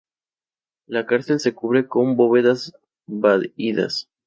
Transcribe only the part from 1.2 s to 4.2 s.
se cubre con bóvedas vaídas.